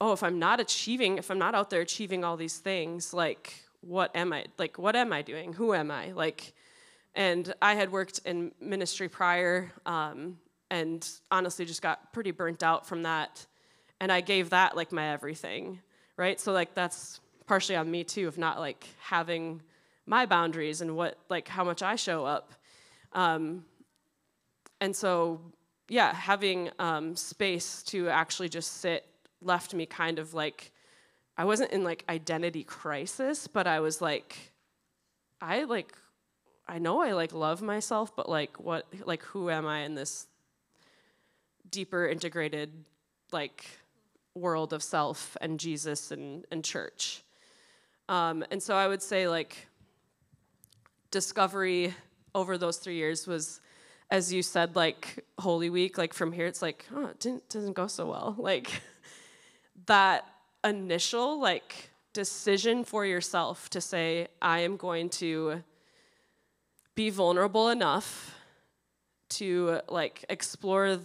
oh 0.00 0.12
if 0.12 0.22
i'm 0.22 0.38
not 0.38 0.60
achieving 0.60 1.18
if 1.18 1.30
i'm 1.30 1.38
not 1.38 1.54
out 1.54 1.70
there 1.70 1.80
achieving 1.80 2.24
all 2.24 2.36
these 2.36 2.58
things 2.58 3.14
like 3.14 3.63
what 3.86 4.14
am 4.14 4.32
I 4.32 4.46
like 4.58 4.78
what 4.78 4.96
am 4.96 5.12
I 5.12 5.22
doing? 5.22 5.52
Who 5.52 5.74
am 5.74 5.90
I? 5.90 6.12
Like 6.12 6.54
And 7.14 7.52
I 7.62 7.74
had 7.74 7.92
worked 7.92 8.20
in 8.24 8.52
ministry 8.60 9.08
prior 9.08 9.72
um, 9.86 10.38
and 10.70 11.08
honestly 11.30 11.64
just 11.64 11.82
got 11.82 12.12
pretty 12.12 12.32
burnt 12.32 12.62
out 12.62 12.86
from 12.86 13.02
that. 13.04 13.46
And 14.00 14.10
I 14.10 14.20
gave 14.20 14.50
that 14.50 14.76
like 14.76 14.90
my 14.90 15.12
everything, 15.12 15.80
right? 16.16 16.40
So, 16.40 16.52
like, 16.52 16.74
that's 16.74 17.20
partially 17.46 17.76
on 17.76 17.90
me 17.90 18.04
too, 18.04 18.26
of 18.26 18.38
not 18.38 18.58
like 18.58 18.88
having 19.00 19.62
my 20.06 20.26
boundaries 20.26 20.80
and 20.80 20.96
what, 20.96 21.16
like, 21.28 21.46
how 21.46 21.64
much 21.64 21.82
I 21.82 21.96
show 21.96 22.24
up. 22.24 22.52
Um, 23.12 23.64
and 24.80 24.94
so, 24.94 25.40
yeah, 25.88 26.12
having 26.12 26.70
um, 26.78 27.14
space 27.14 27.82
to 27.84 28.08
actually 28.08 28.48
just 28.48 28.80
sit 28.80 29.06
left 29.40 29.74
me 29.74 29.86
kind 29.86 30.18
of 30.18 30.34
like, 30.34 30.72
I 31.36 31.44
wasn't 31.44 31.72
in 31.72 31.84
like 31.84 32.04
identity 32.08 32.64
crisis, 32.64 33.46
but 33.46 33.66
I 33.66 33.80
was 33.80 34.00
like, 34.00 34.52
I 35.40 35.64
like 35.64 35.96
I 36.66 36.78
know 36.78 37.02
I 37.02 37.12
like 37.12 37.32
love 37.32 37.60
myself, 37.60 38.14
but 38.16 38.28
like 38.28 38.58
what 38.60 38.86
like 39.04 39.22
who 39.22 39.50
am 39.50 39.66
I 39.66 39.80
in 39.80 39.94
this 39.94 40.26
deeper 41.70 42.06
integrated 42.06 42.70
like 43.32 43.66
world 44.34 44.72
of 44.72 44.82
self 44.82 45.36
and 45.40 45.60
Jesus 45.60 46.10
and, 46.10 46.44
and 46.50 46.64
church. 46.64 47.22
Um, 48.08 48.44
and 48.50 48.62
so 48.62 48.76
I 48.76 48.88
would 48.88 49.02
say 49.02 49.28
like 49.28 49.68
discovery 51.10 51.94
over 52.34 52.58
those 52.58 52.78
three 52.78 52.96
years 52.96 53.26
was 53.26 53.60
as 54.10 54.32
you 54.32 54.42
said 54.42 54.74
like 54.74 55.24
holy 55.38 55.70
week 55.70 55.96
like 55.96 56.12
from 56.12 56.32
here 56.32 56.46
it's 56.46 56.60
like 56.60 56.84
oh 56.92 57.06
it 57.06 57.20
didn't 57.20 57.48
doesn't 57.48 57.74
go 57.74 57.86
so 57.86 58.10
well 58.10 58.34
like 58.38 58.82
that 59.86 60.26
initial 60.64 61.40
like 61.40 61.90
decision 62.12 62.84
for 62.84 63.04
yourself 63.04 63.68
to 63.68 63.80
say 63.80 64.28
i 64.40 64.60
am 64.60 64.76
going 64.76 65.08
to 65.08 65.62
be 66.94 67.10
vulnerable 67.10 67.68
enough 67.68 68.34
to 69.28 69.80
like 69.88 70.24
explore 70.28 70.98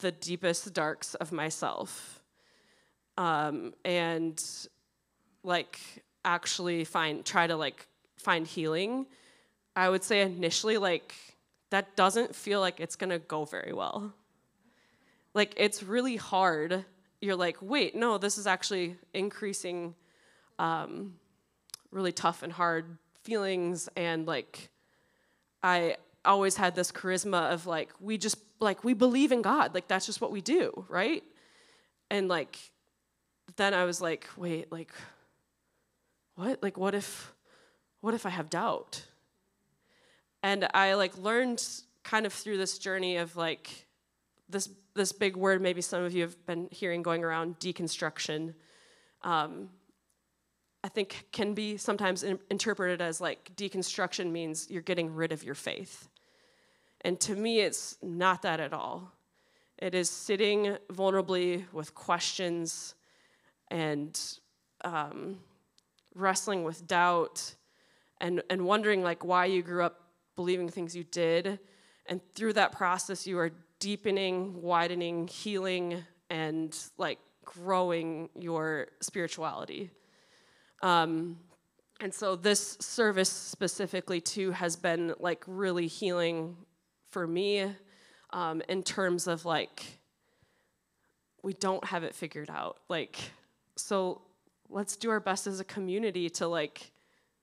the 0.00 0.12
deepest 0.12 0.72
darks 0.72 1.14
of 1.14 1.32
myself. 1.32 2.22
Um, 3.18 3.74
and 3.84 4.42
like 5.42 5.80
actually 6.24 6.84
find 6.84 7.24
try 7.24 7.46
to 7.46 7.56
like 7.56 7.86
find 8.16 8.46
healing. 8.46 9.06
I 9.74 9.88
would 9.88 10.04
say 10.04 10.20
initially 10.20 10.78
like 10.78 11.14
that 11.70 11.96
doesn't 11.96 12.34
feel 12.34 12.60
like 12.60 12.80
it's 12.80 12.96
gonna 12.96 13.18
go 13.18 13.44
very 13.44 13.72
well. 13.72 14.12
Like 15.34 15.54
it's 15.56 15.82
really 15.82 16.16
hard 16.16 16.84
you're 17.22 17.36
like 17.36 17.56
wait 17.62 17.94
no 17.94 18.18
this 18.18 18.36
is 18.36 18.46
actually 18.46 18.96
increasing 19.14 19.94
um, 20.58 21.14
really 21.90 22.12
tough 22.12 22.42
and 22.42 22.52
hard 22.52 22.98
feelings 23.22 23.88
and 23.96 24.26
like 24.26 24.68
I 25.62 25.96
always 26.24 26.56
had 26.56 26.74
this 26.74 26.92
charisma 26.92 27.52
of 27.52 27.66
like 27.66 27.90
we 28.00 28.18
just 28.18 28.36
like 28.60 28.84
we 28.84 28.94
believe 28.94 29.32
in 29.32 29.42
God, 29.42 29.74
like 29.74 29.88
that's 29.88 30.06
just 30.06 30.20
what 30.20 30.30
we 30.30 30.40
do, 30.40 30.84
right? 30.88 31.22
And 32.10 32.28
like 32.28 32.58
then 33.56 33.74
I 33.74 33.84
was 33.84 34.00
like, 34.00 34.28
wait, 34.36 34.70
like 34.72 34.92
what? 36.34 36.62
Like 36.62 36.76
what 36.76 36.94
if 36.94 37.32
what 38.00 38.14
if 38.14 38.26
I 38.26 38.30
have 38.30 38.50
doubt? 38.50 39.04
And 40.42 40.68
I 40.74 40.94
like 40.94 41.16
learned 41.18 41.64
kind 42.02 42.26
of 42.26 42.32
through 42.32 42.56
this 42.56 42.78
journey 42.78 43.16
of 43.16 43.36
like 43.36 43.86
this 44.52 44.68
this 44.94 45.12
big 45.12 45.36
word 45.36 45.60
maybe 45.60 45.80
some 45.80 46.04
of 46.04 46.14
you 46.14 46.22
have 46.22 46.46
been 46.46 46.68
hearing 46.70 47.02
going 47.02 47.24
around 47.24 47.58
deconstruction 47.58 48.54
um, 49.22 49.68
I 50.84 50.88
think 50.88 51.26
can 51.32 51.54
be 51.54 51.76
sometimes 51.76 52.22
in, 52.24 52.38
interpreted 52.50 53.00
as 53.00 53.20
like 53.20 53.54
deconstruction 53.56 54.30
means 54.30 54.68
you're 54.68 54.82
getting 54.82 55.14
rid 55.14 55.32
of 55.32 55.44
your 55.44 55.54
faith. 55.54 56.08
And 57.02 57.18
to 57.20 57.34
me, 57.34 57.60
it's 57.60 57.96
not 58.02 58.42
that 58.42 58.60
at 58.60 58.72
all. 58.72 59.12
It 59.78 59.94
is 59.94 60.10
sitting 60.10 60.76
vulnerably 60.92 61.64
with 61.72 61.94
questions 61.94 62.94
and 63.70 64.20
um, 64.84 65.38
wrestling 66.14 66.64
with 66.64 66.86
doubt 66.86 67.54
and, 68.20 68.42
and 68.50 68.64
wondering 68.64 69.02
like 69.02 69.24
why 69.24 69.46
you 69.46 69.62
grew 69.62 69.84
up 69.84 70.00
believing 70.36 70.68
things 70.68 70.96
you 70.96 71.04
did. 71.04 71.58
And 72.06 72.20
through 72.34 72.54
that 72.54 72.72
process, 72.72 73.26
you 73.26 73.38
are 73.38 73.50
deepening, 73.82 74.62
widening, 74.62 75.26
healing, 75.26 76.04
and 76.30 76.78
like 76.98 77.18
growing 77.44 78.28
your 78.38 78.86
spirituality. 79.00 79.90
Um, 80.84 81.36
and 82.00 82.14
so 82.14 82.36
this 82.36 82.76
service 82.80 83.28
specifically 83.28 84.20
too 84.20 84.52
has 84.52 84.76
been 84.76 85.14
like 85.18 85.42
really 85.48 85.88
healing 85.88 86.56
for 87.10 87.26
me 87.26 87.74
um, 88.30 88.62
in 88.68 88.84
terms 88.84 89.26
of 89.26 89.44
like 89.44 89.98
we 91.42 91.52
don't 91.52 91.84
have 91.84 92.04
it 92.04 92.14
figured 92.14 92.50
out 92.50 92.78
like 92.88 93.18
so 93.76 94.22
let's 94.68 94.96
do 94.96 95.10
our 95.10 95.18
best 95.18 95.48
as 95.48 95.58
a 95.58 95.64
community 95.64 96.30
to 96.30 96.46
like 96.46 96.92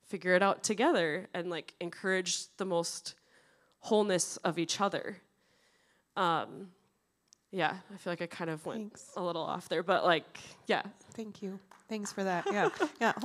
figure 0.07 0.35
it 0.35 0.41
out 0.41 0.63
together 0.63 1.27
and 1.33 1.49
like 1.49 1.73
encourage 1.81 2.45
the 2.55 2.65
most 2.65 3.15
wholeness 3.79 4.37
of 4.37 4.57
each 4.57 4.79
other 4.79 5.17
um, 6.15 6.69
yeah 7.51 7.77
i 7.93 7.97
feel 7.97 8.11
like 8.11 8.21
i 8.21 8.27
kind 8.27 8.49
of 8.49 8.65
went 8.65 8.79
Thanks. 8.79 9.11
a 9.17 9.23
little 9.23 9.41
off 9.41 9.69
there 9.69 9.83
but 9.83 10.03
like 10.05 10.39
yeah 10.67 10.83
thank 11.13 11.41
you 11.41 11.59
Thanks 11.89 12.13
for 12.13 12.23
that. 12.23 12.45
Yeah, 12.51 12.69
yeah. 13.01 13.13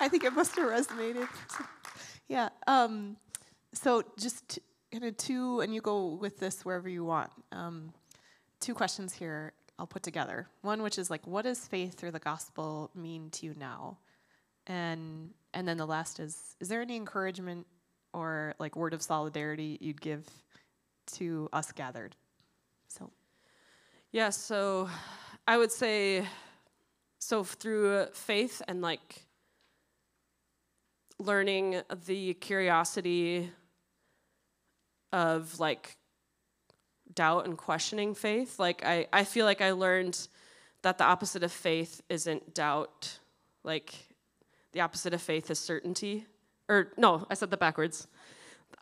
I 0.00 0.08
think 0.08 0.24
it 0.24 0.32
must 0.32 0.56
have 0.56 0.68
resonated. 0.68 1.28
yeah. 2.28 2.48
Um, 2.66 3.16
so 3.72 4.02
just 4.18 4.58
kind 4.90 5.04
of 5.04 5.16
two, 5.16 5.60
and 5.60 5.72
you 5.72 5.80
go 5.80 6.18
with 6.20 6.40
this 6.40 6.64
wherever 6.64 6.88
you 6.88 7.04
want. 7.04 7.30
Um, 7.52 7.92
two 8.58 8.74
questions 8.74 9.12
here 9.12 9.52
I'll 9.78 9.86
put 9.86 10.02
together. 10.02 10.48
One, 10.62 10.82
which 10.82 10.98
is 10.98 11.10
like, 11.10 11.24
what 11.28 11.42
does 11.42 11.60
faith 11.60 11.94
through 11.94 12.10
the 12.10 12.18
gospel 12.18 12.90
mean 12.94 13.30
to 13.30 13.46
you 13.46 13.54
now? 13.56 13.98
And 14.66 15.30
and 15.54 15.66
then 15.66 15.76
the 15.76 15.86
last 15.86 16.18
is, 16.18 16.56
is 16.60 16.68
there 16.68 16.80
any 16.80 16.96
encouragement 16.96 17.66
or 18.12 18.54
like 18.58 18.74
word 18.74 18.94
of 18.94 19.02
solidarity 19.02 19.78
you'd 19.80 20.00
give 20.00 20.26
to 21.12 21.48
us 21.52 21.72
gathered? 21.72 22.16
So. 22.88 23.10
Yeah. 24.12 24.30
So, 24.30 24.88
I 25.46 25.56
would 25.56 25.72
say 25.72 26.24
so 27.18 27.44
through 27.44 28.06
faith 28.12 28.62
and 28.68 28.80
like 28.80 29.26
learning 31.18 31.82
the 32.06 32.34
curiosity 32.34 33.50
of 35.12 35.58
like 35.60 35.96
doubt 37.14 37.44
and 37.46 37.58
questioning 37.58 38.14
faith, 38.14 38.58
like 38.58 38.84
I, 38.84 39.06
I 39.12 39.24
feel 39.24 39.44
like 39.44 39.60
I 39.60 39.72
learned 39.72 40.28
that 40.82 40.98
the 40.98 41.04
opposite 41.04 41.42
of 41.42 41.52
faith 41.52 42.00
isn't 42.08 42.54
doubt. 42.54 43.18
Like 43.64 43.94
the 44.72 44.80
opposite 44.80 45.12
of 45.12 45.20
faith 45.20 45.50
is 45.50 45.58
certainty. 45.58 46.26
Or 46.68 46.92
no, 46.96 47.26
I 47.28 47.34
said 47.34 47.50
that 47.50 47.60
backwards. 47.60 48.06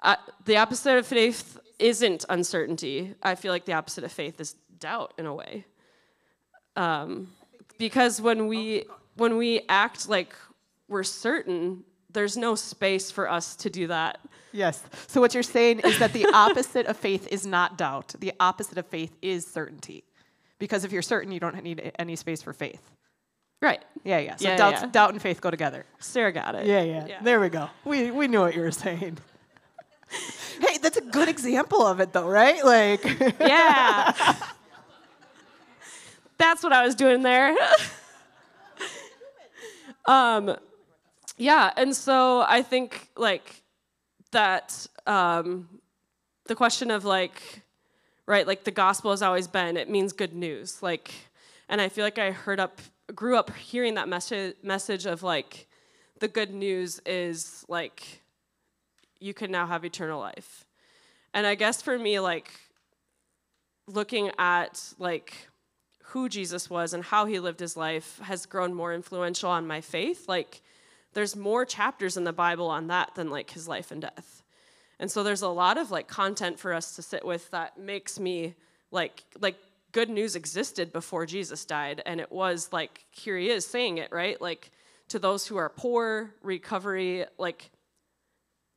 Uh, 0.02 0.17
the 0.45 0.57
opposite 0.57 0.99
of 0.99 1.07
faith 1.07 1.59
isn't 1.78 2.25
uncertainty. 2.28 3.14
I 3.23 3.35
feel 3.35 3.52
like 3.52 3.64
the 3.64 3.73
opposite 3.73 4.05
of 4.05 4.12
faith 4.12 4.40
is 4.40 4.55
doubt 4.78 5.14
in 5.19 5.26
a 5.26 5.35
way. 5.35 5.64
Um, 6.76 7.28
because 7.78 8.21
when 8.21 8.47
we 8.47 8.85
when 9.17 9.37
we 9.37 9.62
act 9.69 10.09
like 10.09 10.35
we're 10.88 11.02
certain, 11.02 11.85
there's 12.12 12.37
no 12.37 12.55
space 12.55 13.11
for 13.11 13.31
us 13.31 13.57
to 13.57 13.71
do 13.71 13.88
that. 13.88 14.21
Yes. 14.52 14.83
So 15.09 15.21
what 15.21 15.35
you're 15.35 15.43
saying 15.43 15.81
is 15.81 15.99
that 15.99 16.12
the 16.12 16.26
opposite 16.35 16.87
of 16.87 16.97
faith 16.97 17.28
is 17.31 17.47
not 17.47 17.76
doubt. 17.76 18.14
The 18.19 18.33
opposite 18.40 18.78
of 18.78 18.87
faith 18.87 19.14
is 19.21 19.47
certainty. 19.47 20.05
Because 20.59 20.85
if 20.85 20.93
you're 20.93 21.02
certain, 21.02 21.33
you 21.33 21.40
don't 21.40 21.62
need 21.62 21.93
any 21.99 22.17
space 22.17 22.43
for 22.43 22.52
faith. 22.52 22.90
Right. 23.61 23.83
Yeah, 24.05 24.19
yeah. 24.19 24.37
So 24.37 24.49
yeah, 24.49 24.57
doubt, 24.57 24.73
yeah. 24.73 24.87
doubt 24.87 25.11
and 25.11 25.23
faith 25.23 25.40
go 25.40 25.50
together. 25.50 25.85
Sarah 25.99 26.33
got 26.33 26.55
it. 26.55 26.67
Yeah, 26.67 26.83
yeah, 26.83 27.07
yeah. 27.07 27.23
There 27.23 27.40
we 27.40 27.49
go. 27.49 27.69
We, 27.85 28.11
we 28.11 28.28
knew 28.28 28.40
what 28.40 28.55
you 28.55 28.62
were 28.62 28.71
saying. 28.71 29.19
Hey, 30.61 30.79
that's 30.79 30.97
a 30.97 31.03
good 31.03 31.29
example 31.29 31.87
of 31.87 32.00
it, 32.00 32.12
though, 32.12 32.29
right? 32.29 32.65
Like. 32.65 33.05
yeah. 33.41 34.12
That's 36.38 36.62
what 36.62 36.73
I 36.73 36.85
was 36.85 36.95
doing 36.95 37.23
there. 37.23 37.57
um, 40.07 40.57
yeah, 41.37 41.73
and 41.77 41.95
so 41.95 42.45
I 42.49 42.62
think 42.62 43.09
like 43.17 43.62
that 44.31 44.87
um, 45.07 45.69
the 46.47 46.55
question 46.55 46.91
of 46.93 47.05
like, 47.05 47.62
right, 48.27 48.47
like 48.47 48.62
the 48.65 48.71
gospel 48.71 49.11
has 49.11 49.21
always 49.21 49.49
been 49.49 49.77
it 49.77 49.91
means 49.91 50.12
good 50.12 50.33
news, 50.33 50.81
like, 50.83 51.12
and 51.69 51.81
I 51.81 51.88
feel 51.88 52.05
like 52.05 52.19
I 52.19 52.31
heard 52.31 52.61
up, 52.61 52.81
grew 53.15 53.37
up 53.37 53.55
hearing 53.57 53.95
that 53.95 54.09
message 54.09 54.55
message 54.62 55.07
of 55.07 55.25
like, 55.25 55.67
the 56.21 56.29
good 56.29 56.53
news 56.53 57.00
is 57.05 57.65
like, 57.69 58.23
you 59.21 59.35
can 59.35 59.51
now 59.51 59.67
have 59.67 59.85
eternal 59.85 60.21
life, 60.21 60.65
and 61.35 61.47
I 61.47 61.55
guess 61.55 61.83
for 61.83 61.99
me 61.99 62.21
like, 62.21 62.51
looking 63.89 64.31
at 64.39 64.93
like 64.99 65.49
who 66.09 66.29
Jesus 66.29 66.71
was 66.71 66.95
and 66.95 67.05
how 67.05 67.27
he 67.27 67.39
lived 67.39 67.61
his 67.61 67.77
life 67.77 68.19
has 68.23 68.47
grown 68.47 68.73
more 68.73 68.95
influential 68.95 69.51
on 69.51 69.67
my 69.67 69.81
faith. 69.81 70.29
Like 70.29 70.63
there's 71.13 71.37
more 71.37 71.65
chapters 71.65 72.17
in 72.17 72.25
the 72.25 72.33
Bible 72.33 72.69
on 72.69 72.87
that 72.89 73.15
than 73.15 73.31
like 73.31 73.51
his 73.51 73.69
life 73.69 73.91
and 73.91 74.01
death. 74.01 74.43
And 74.99 75.11
so 75.11 75.23
there's 75.23 75.43
a 75.43 75.49
lot 75.49 75.79
of 75.79 75.91
like 75.91 76.09
content 76.09 76.59
for 76.59 76.73
us 76.73 76.97
to 76.97 77.03
sit 77.03 77.25
with 77.25 77.51
that 77.51 77.79
makes 77.79 78.19
me 78.19 78.55
like 78.91 79.23
like 79.41 79.57
good 79.93 80.11
news 80.11 80.37
existed 80.37 80.93
before 80.93 81.25
Jesus 81.25 81.65
died 81.65 82.03
and 82.05 82.21
it 82.21 82.31
was 82.31 82.73
like 82.73 83.05
here 83.11 83.37
he 83.37 83.51
is 83.51 83.67
saying 83.67 83.99
it, 83.99 84.11
right? 84.11 84.41
Like 84.41 84.71
to 85.09 85.19
those 85.19 85.47
who 85.47 85.57
are 85.57 85.69
poor, 85.69 86.35
recovery, 86.43 87.25
like 87.39 87.71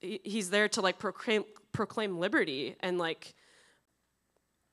he's 0.02 0.50
there 0.50 0.68
to 0.70 0.82
like 0.82 1.00
proclaim 1.00 1.44
proclaim 1.72 2.20
liberty 2.20 2.76
and 2.82 2.98
like 2.98 3.34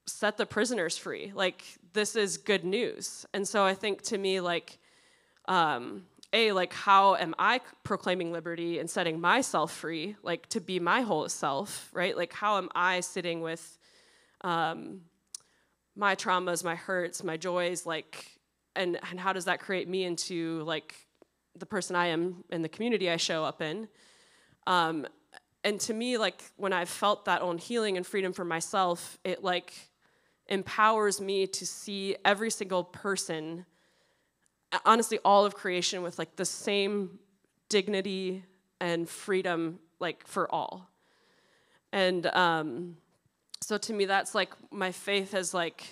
set 0.06 0.36
the 0.36 0.46
prisoners 0.46 0.96
free. 0.96 1.32
Like 1.34 1.64
this 1.92 2.16
is 2.16 2.38
good 2.38 2.64
news. 2.64 3.26
And 3.34 3.46
so 3.46 3.64
I 3.64 3.74
think 3.74 4.02
to 4.02 4.18
me 4.18 4.40
like 4.40 4.78
um 5.46 6.02
a 6.32 6.52
like 6.52 6.72
how 6.74 7.14
am 7.14 7.34
i 7.38 7.60
proclaiming 7.84 8.32
liberty 8.32 8.78
and 8.78 8.90
setting 8.90 9.18
myself 9.18 9.72
free 9.72 10.14
like 10.22 10.46
to 10.48 10.60
be 10.60 10.78
my 10.78 11.00
whole 11.00 11.28
self 11.28 11.90
right 11.94 12.16
like 12.16 12.32
how 12.32 12.58
am 12.58 12.68
i 12.74 13.00
sitting 13.00 13.40
with 13.40 13.78
um, 14.42 15.00
my 15.96 16.14
traumas 16.14 16.62
my 16.62 16.74
hurts 16.74 17.24
my 17.24 17.36
joys 17.36 17.86
like 17.86 18.38
and 18.76 18.98
and 19.10 19.18
how 19.18 19.32
does 19.32 19.46
that 19.46 19.58
create 19.58 19.88
me 19.88 20.04
into 20.04 20.62
like 20.64 20.94
the 21.56 21.66
person 21.66 21.96
i 21.96 22.08
am 22.08 22.44
in 22.50 22.62
the 22.62 22.68
community 22.68 23.10
i 23.10 23.16
show 23.16 23.42
up 23.42 23.62
in 23.62 23.88
um, 24.66 25.06
and 25.64 25.80
to 25.80 25.92
me 25.92 26.18
like 26.18 26.42
when 26.56 26.72
i've 26.72 26.88
felt 26.88 27.24
that 27.24 27.42
own 27.42 27.58
healing 27.58 27.96
and 27.96 28.06
freedom 28.06 28.32
for 28.32 28.44
myself 28.44 29.18
it 29.24 29.42
like 29.42 29.72
empowers 30.48 31.20
me 31.20 31.46
to 31.46 31.66
see 31.66 32.16
every 32.24 32.50
single 32.50 32.84
person 32.84 33.64
honestly 34.84 35.18
all 35.24 35.44
of 35.44 35.54
creation 35.54 36.02
with 36.02 36.18
like 36.18 36.36
the 36.36 36.44
same 36.44 37.18
dignity 37.68 38.44
and 38.80 39.08
freedom 39.08 39.78
like 39.98 40.26
for 40.26 40.52
all. 40.52 40.88
And 41.92 42.26
um, 42.26 42.96
so 43.60 43.78
to 43.78 43.92
me 43.92 44.04
that's 44.04 44.34
like 44.34 44.52
my 44.70 44.92
faith 44.92 45.32
has 45.32 45.54
like 45.54 45.84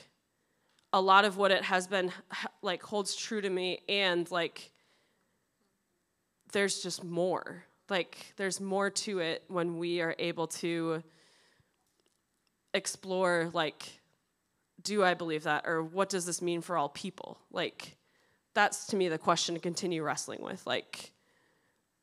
a 0.93 1.01
lot 1.01 1.25
of 1.25 1.37
what 1.37 1.51
it 1.51 1.63
has 1.65 1.87
been 1.87 2.13
like 2.63 2.83
holds 2.83 3.15
true 3.15 3.41
to 3.41 3.51
me 3.51 3.81
and 3.89 4.31
like 4.31 4.71
there's 6.53 6.83
just 6.83 7.03
more 7.03 7.65
like 7.89 8.33
there's 8.37 8.61
more 8.61 8.91
to 8.91 9.21
it 9.21 9.45
when 9.49 9.79
we 9.79 10.01
are 10.01 10.15
able 10.19 10.47
to 10.47 11.03
explore 12.75 13.51
like 13.53 14.01
do 14.83 15.03
i 15.03 15.15
believe 15.15 15.45
that 15.45 15.65
or 15.67 15.83
what 15.83 16.09
does 16.09 16.27
this 16.27 16.43
mean 16.43 16.61
for 16.61 16.77
all 16.77 16.89
people? 16.89 17.39
Like 17.51 17.97
that's 18.55 18.87
to 18.89 18.97
me 18.97 19.09
the 19.09 19.19
question 19.19 19.55
to 19.55 19.61
continue 19.61 20.03
wrestling 20.03 20.43
with 20.43 20.67
like 20.67 21.13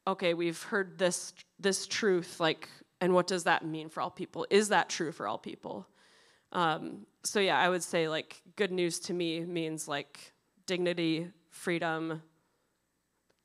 okay 0.08 0.34
we've 0.34 0.62
heard 0.64 0.98
this 0.98 1.34
this 1.60 1.88
truth 1.88 2.40
like 2.40 2.68
and 3.02 3.14
what 3.14 3.28
does 3.28 3.44
that 3.44 3.66
mean 3.66 3.90
for 3.90 4.02
all 4.02 4.12
people? 4.12 4.46
Is 4.50 4.70
that 4.70 4.90
true 4.90 5.12
for 5.12 5.28
all 5.28 5.38
people? 5.38 5.88
Um, 6.52 7.08
so 7.26 7.40
yeah 7.40 7.58
i 7.58 7.70
would 7.70 7.84
say 7.84 8.08
like 8.08 8.42
good 8.56 8.72
news 8.72 9.00
to 9.00 9.14
me 9.14 9.42
means 9.42 9.88
like 9.88 10.34
dignity 10.66 11.30
freedom 11.50 12.22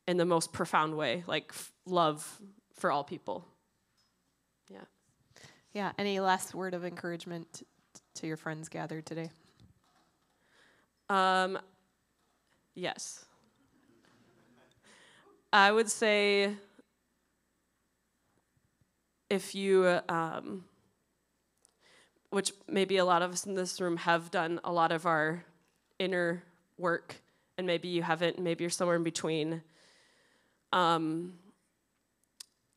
in 0.06 0.16
the 0.16 0.24
most 0.24 0.52
profound 0.52 0.96
way 0.96 1.24
like 1.26 1.46
f- 1.50 1.72
love 1.90 2.40
for 2.74 2.90
all 2.90 3.04
people 3.04 3.44
yeah 4.68 4.78
yeah 5.72 5.92
any 5.98 6.20
last 6.20 6.54
word 6.54 6.74
of 6.74 6.84
encouragement 6.84 7.62
to 8.14 8.26
your 8.26 8.36
friends 8.36 8.68
gathered 8.68 9.06
today 9.06 9.30
um, 11.10 11.58
Yes. 12.78 13.24
I 15.52 15.72
would 15.72 15.90
say 15.90 16.54
if 19.28 19.52
you, 19.52 19.98
um, 20.08 20.64
which 22.30 22.52
maybe 22.68 22.98
a 22.98 23.04
lot 23.04 23.22
of 23.22 23.32
us 23.32 23.46
in 23.46 23.56
this 23.56 23.80
room 23.80 23.96
have 23.96 24.30
done 24.30 24.60
a 24.62 24.70
lot 24.70 24.92
of 24.92 25.06
our 25.06 25.44
inner 25.98 26.44
work, 26.76 27.16
and 27.56 27.66
maybe 27.66 27.88
you 27.88 28.00
haven't, 28.00 28.38
maybe 28.38 28.62
you're 28.62 28.70
somewhere 28.70 28.96
in 28.96 29.02
between. 29.02 29.60
Um, 30.72 31.32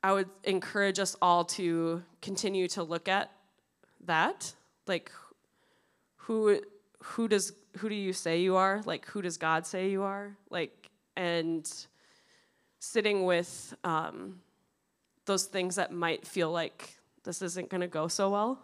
I 0.03 0.13
would 0.13 0.29
encourage 0.43 0.99
us 0.99 1.15
all 1.21 1.45
to 1.45 2.03
continue 2.21 2.67
to 2.69 2.83
look 2.83 3.07
at 3.07 3.31
that, 4.05 4.53
like 4.87 5.11
who 6.15 6.61
who 7.03 7.27
does 7.27 7.53
who 7.77 7.89
do 7.89 7.95
you 7.95 8.13
say 8.13 8.41
you 8.41 8.55
are? 8.55 8.81
Like, 8.85 9.05
who 9.07 9.21
does 9.21 9.37
God 9.37 9.65
say 9.65 9.89
you 9.89 10.03
are? 10.03 10.35
Like, 10.49 10.89
and 11.15 11.69
sitting 12.79 13.25
with 13.25 13.73
um, 13.83 14.41
those 15.25 15.45
things 15.45 15.75
that 15.75 15.91
might 15.91 16.25
feel 16.25 16.51
like 16.51 16.97
this 17.23 17.41
isn't 17.41 17.69
going 17.69 17.81
to 17.81 17.87
go 17.87 18.07
so 18.07 18.29
well. 18.29 18.59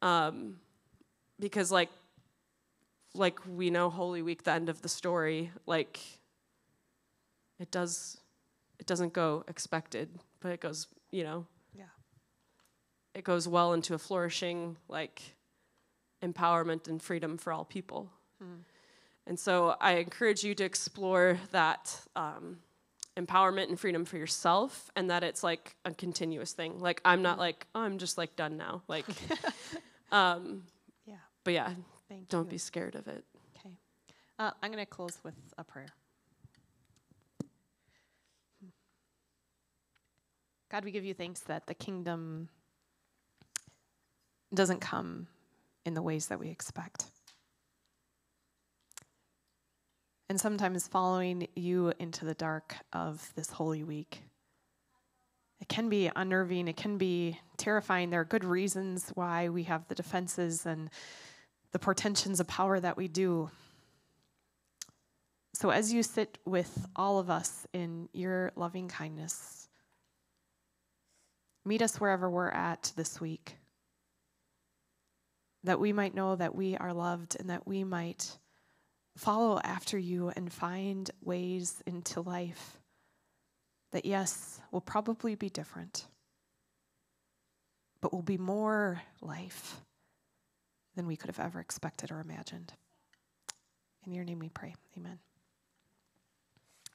Um, 0.00 0.56
because, 1.38 1.70
like, 1.70 1.90
like 3.14 3.38
we 3.46 3.70
know 3.70 3.90
Holy 3.90 4.22
Week, 4.22 4.42
the 4.42 4.52
end 4.52 4.68
of 4.68 4.82
the 4.82 4.88
story, 4.88 5.52
like, 5.66 6.00
it 7.60 7.70
does, 7.70 8.18
it 8.82 8.86
doesn't 8.86 9.12
go 9.12 9.44
expected, 9.46 10.08
but 10.40 10.50
it 10.50 10.60
goes, 10.60 10.88
you 11.12 11.22
know, 11.22 11.46
yeah, 11.72 11.84
it 13.14 13.22
goes 13.22 13.46
well 13.46 13.74
into 13.74 13.94
a 13.94 13.98
flourishing, 13.98 14.76
like, 14.88 15.36
empowerment 16.20 16.88
and 16.88 17.00
freedom 17.00 17.38
for 17.38 17.52
all 17.52 17.64
people. 17.64 18.10
Mm. 18.42 18.64
And 19.24 19.38
so 19.38 19.76
I 19.80 19.98
encourage 19.98 20.42
you 20.42 20.56
to 20.56 20.64
explore 20.64 21.38
that 21.52 21.96
um, 22.16 22.58
empowerment 23.16 23.68
and 23.68 23.78
freedom 23.78 24.04
for 24.04 24.16
yourself, 24.16 24.90
and 24.96 25.10
that 25.10 25.22
it's 25.22 25.44
like 25.44 25.76
a 25.84 25.94
continuous 25.94 26.52
thing. 26.52 26.80
Like 26.80 27.00
I'm 27.04 27.22
not 27.22 27.38
like 27.38 27.68
oh, 27.76 27.82
I'm 27.82 27.98
just 27.98 28.18
like 28.18 28.34
done 28.34 28.56
now. 28.56 28.82
Like, 28.88 29.06
um, 30.10 30.64
yeah. 31.06 31.22
But 31.44 31.54
yeah, 31.54 31.70
Thank 32.08 32.30
don't 32.30 32.46
you. 32.46 32.50
be 32.50 32.58
scared 32.58 32.96
of 32.96 33.06
it. 33.06 33.24
Okay, 33.56 33.76
uh, 34.40 34.50
I'm 34.60 34.72
gonna 34.72 34.86
close 34.86 35.18
with 35.22 35.36
a 35.56 35.62
prayer. 35.62 35.94
God, 40.72 40.86
we 40.86 40.90
give 40.90 41.04
you 41.04 41.12
thanks 41.12 41.40
that 41.40 41.66
the 41.66 41.74
kingdom 41.74 42.48
doesn't 44.54 44.80
come 44.80 45.26
in 45.84 45.92
the 45.92 46.00
ways 46.00 46.28
that 46.28 46.40
we 46.40 46.48
expect. 46.48 47.04
And 50.30 50.40
sometimes 50.40 50.88
following 50.88 51.46
you 51.54 51.92
into 51.98 52.24
the 52.24 52.32
dark 52.32 52.74
of 52.94 53.32
this 53.36 53.50
Holy 53.50 53.84
Week, 53.84 54.22
it 55.60 55.68
can 55.68 55.90
be 55.90 56.10
unnerving, 56.16 56.68
it 56.68 56.78
can 56.78 56.96
be 56.96 57.38
terrifying. 57.58 58.08
There 58.08 58.20
are 58.20 58.24
good 58.24 58.42
reasons 58.42 59.12
why 59.14 59.50
we 59.50 59.64
have 59.64 59.86
the 59.88 59.94
defenses 59.94 60.64
and 60.64 60.88
the 61.72 61.78
portentions 61.78 62.40
of 62.40 62.48
power 62.48 62.80
that 62.80 62.96
we 62.96 63.08
do. 63.08 63.50
So, 65.52 65.68
as 65.68 65.92
you 65.92 66.02
sit 66.02 66.38
with 66.46 66.86
all 66.96 67.18
of 67.18 67.28
us 67.28 67.66
in 67.74 68.08
your 68.14 68.52
loving 68.56 68.88
kindness, 68.88 69.61
meet 71.64 71.82
us 71.82 72.00
wherever 72.00 72.30
we're 72.30 72.50
at 72.50 72.92
this 72.96 73.20
week 73.20 73.56
that 75.64 75.78
we 75.80 75.92
might 75.92 76.14
know 76.14 76.34
that 76.36 76.54
we 76.54 76.76
are 76.76 76.92
loved 76.92 77.36
and 77.38 77.50
that 77.50 77.66
we 77.66 77.84
might 77.84 78.38
follow 79.16 79.60
after 79.62 79.98
you 79.98 80.32
and 80.34 80.52
find 80.52 81.10
ways 81.22 81.82
into 81.86 82.20
life 82.20 82.78
that, 83.92 84.04
yes, 84.04 84.60
will 84.70 84.80
probably 84.80 85.34
be 85.34 85.50
different, 85.50 86.06
but 88.00 88.12
will 88.12 88.22
be 88.22 88.38
more 88.38 89.02
life 89.20 89.76
than 90.96 91.06
we 91.06 91.16
could 91.16 91.28
have 91.28 91.38
ever 91.38 91.60
expected 91.60 92.10
or 92.10 92.20
imagined. 92.20 92.72
In 94.06 94.12
your 94.12 94.24
name 94.24 94.38
we 94.38 94.48
pray. 94.48 94.74
Amen. 94.96 95.18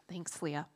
Thanks, 0.09 0.41
Leah. 0.41 0.67